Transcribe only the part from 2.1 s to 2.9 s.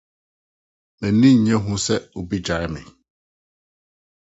wobegyae me.